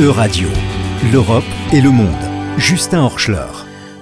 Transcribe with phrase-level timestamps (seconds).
[0.00, 0.46] E-Radio,
[1.12, 1.42] l'Europe
[1.72, 2.06] et le monde.
[2.56, 3.48] Justin Horschler.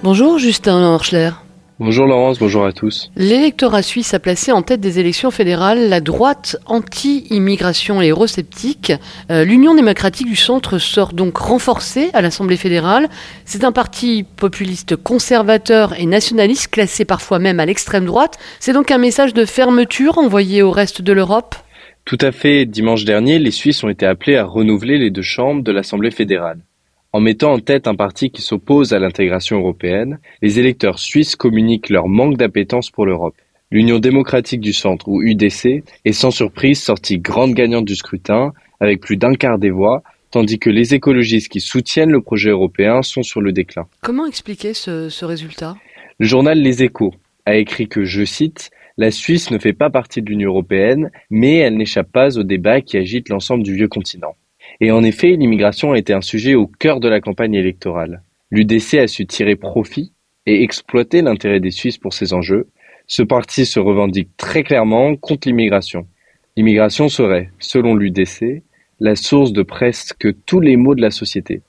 [0.03, 1.31] Bonjour Justin Horschler.
[1.79, 3.09] Bonjour Laurence, bonjour à tous.
[3.15, 8.93] L'électorat suisse a placé en tête des élections fédérales la droite anti-immigration et eurosceptique.
[9.31, 13.09] Euh, L'Union démocratique du centre sort donc renforcée à l'Assemblée fédérale.
[13.45, 18.37] C'est un parti populiste conservateur et nationaliste classé parfois même à l'extrême droite.
[18.59, 21.55] C'est donc un message de fermeture envoyé au reste de l'Europe
[22.07, 22.65] Tout à fait.
[22.65, 26.61] Dimanche dernier, les Suisses ont été appelés à renouveler les deux chambres de l'Assemblée fédérale.
[27.11, 31.89] En mettant en tête un parti qui s'oppose à l'intégration européenne, les électeurs suisses communiquent
[31.89, 33.35] leur manque d'appétence pour l'Europe.
[33.71, 39.01] L'Union démocratique du centre, ou UDC, est sans surprise sortie grande gagnante du scrutin, avec
[39.01, 40.01] plus d'un quart des voix,
[40.31, 43.85] tandis que les écologistes qui soutiennent le projet européen sont sur le déclin.
[44.01, 45.75] Comment expliquer ce, ce résultat?
[46.19, 47.13] Le journal Les Échos
[47.45, 51.57] a écrit que, je cite, La Suisse ne fait pas partie de l'Union européenne, mais
[51.57, 54.35] elle n'échappe pas au débat qui agite l'ensemble du vieux continent.
[54.81, 58.23] Et en effet, l'immigration a été un sujet au cœur de la campagne électorale.
[58.49, 60.13] L'UDC a su tirer profit
[60.47, 62.69] et exploiter l'intérêt des Suisses pour ces enjeux.
[63.05, 66.07] Ce parti se revendique très clairement contre l'immigration.
[66.55, 68.63] L'immigration serait, selon l'UDC,
[68.99, 71.61] la source de presque tous les maux de la société.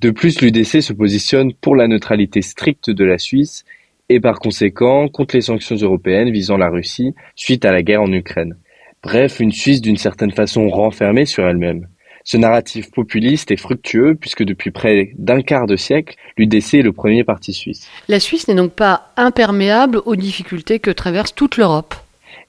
[0.00, 3.64] De plus, l'UDC se positionne pour la neutralité stricte de la Suisse
[4.08, 8.12] et par conséquent contre les sanctions européennes visant la Russie suite à la guerre en
[8.12, 8.56] Ukraine.
[9.02, 11.88] Bref, une Suisse d'une certaine façon renfermée sur elle-même.
[12.24, 16.92] Ce narratif populiste est fructueux puisque depuis près d'un quart de siècle, l'UDC est le
[16.92, 17.88] premier parti suisse.
[18.08, 21.94] La Suisse n'est donc pas imperméable aux difficultés que traverse toute l'Europe.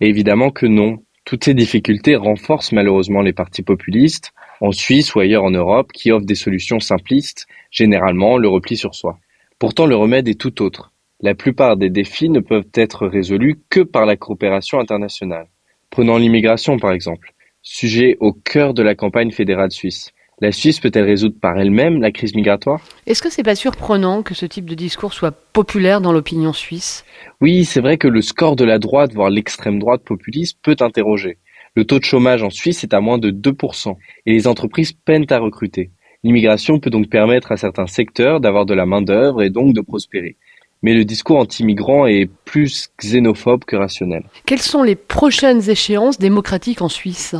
[0.02, 0.98] Évidemment que non.
[1.26, 6.12] Toutes ces difficultés renforcent malheureusement les partis populistes, en Suisse ou ailleurs en Europe, qui
[6.12, 9.20] offrent des solutions simplistes, généralement le repli sur soi.
[9.60, 10.92] Pourtant, le remède est tout autre.
[11.20, 15.48] La plupart des défis ne peuvent être résolus que par la coopération internationale.
[15.90, 17.34] Prenons l'immigration par exemple.
[17.64, 20.12] Sujet au cœur de la campagne fédérale suisse.
[20.40, 22.82] La Suisse peut-elle résoudre par elle-même la crise migratoire?
[23.08, 27.04] Est-ce que c'est pas surprenant que ce type de discours soit populaire dans l'opinion suisse?
[27.42, 31.40] Oui, c'est vrai que le score de la droite, voire l'extrême droite populiste, peut interroger.
[31.74, 33.96] Le taux de chômage en Suisse est à moins de 2%,
[34.28, 35.90] et les entreprises peinent à recruter.
[36.24, 40.38] L'immigration peut donc permettre à certains secteurs d'avoir de la main-d'œuvre et donc de prospérer.
[40.84, 44.24] Mais le discours anti-migrant est plus xénophobe que rationnel.
[44.46, 47.36] Quelles sont les prochaines échéances démocratiques en Suisse?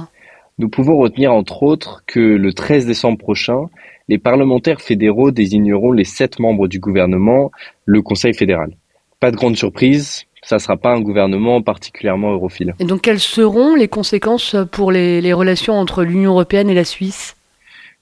[0.60, 3.68] Nous pouvons retenir entre autres que le 13 décembre prochain,
[4.08, 7.52] les parlementaires fédéraux désigneront les sept membres du gouvernement,
[7.86, 8.72] le Conseil fédéral.
[9.20, 12.74] Pas de grande surprise, ça ne sera pas un gouvernement particulièrement europhile.
[12.80, 16.86] Et donc quelles seront les conséquences pour les, les relations entre l'Union européenne et la
[16.86, 17.37] Suisse?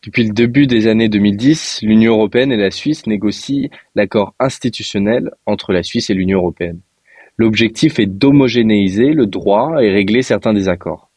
[0.06, 5.74] Depuis le début des années 2010, l'Union européenne et la Suisse négocient l'accord institutionnel entre
[5.74, 6.80] la Suisse et l'Union européenne.
[7.38, 11.10] L'objectif est d'homogénéiser le droit et régler certains désaccords.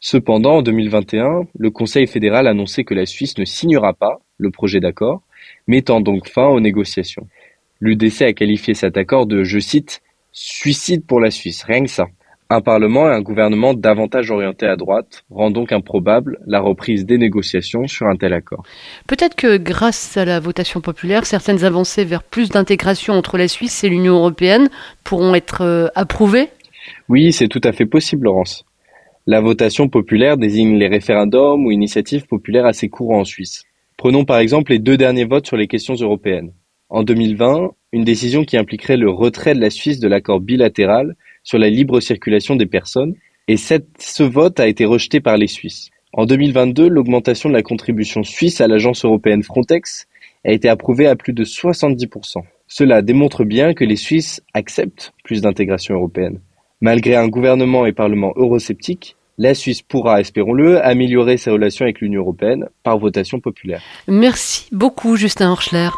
[0.00, 4.50] Cependant, en 2021, le Conseil fédéral a annoncé que la Suisse ne signera pas le
[4.50, 5.22] projet d'accord,
[5.68, 7.28] mettant donc fin aux négociations.
[7.78, 12.08] L'UDC a qualifié cet accord de, je cite, suicide pour la Suisse, rien que ça.
[12.52, 17.16] Un Parlement et un gouvernement davantage orientés à droite rend donc improbable la reprise des
[17.16, 18.62] négociations sur un tel accord.
[19.08, 23.84] Peut-être que grâce à la votation populaire, certaines avancées vers plus d'intégration entre la Suisse
[23.84, 24.68] et l'Union européenne
[25.02, 26.50] pourront être euh, approuvées?
[27.08, 28.66] Oui, c'est tout à fait possible, Laurence.
[29.26, 33.64] La votation populaire désigne les référendums ou initiatives populaires assez courants en Suisse.
[33.96, 36.52] Prenons par exemple les deux derniers votes sur les questions européennes.
[36.90, 41.58] En 2020, une décision qui impliquerait le retrait de la Suisse de l'accord bilatéral sur
[41.58, 43.14] la libre circulation des personnes,
[43.48, 45.90] et ce vote a été rejeté par les Suisses.
[46.12, 50.06] En 2022, l'augmentation de la contribution suisse à l'agence européenne Frontex
[50.44, 52.42] a été approuvée à plus de 70%.
[52.68, 56.40] Cela démontre bien que les Suisses acceptent plus d'intégration européenne.
[56.80, 62.20] Malgré un gouvernement et parlement eurosceptiques, la Suisse pourra, espérons-le, améliorer ses relations avec l'Union
[62.20, 63.82] européenne par votation populaire.
[64.06, 65.88] Merci beaucoup, Justin Horschler.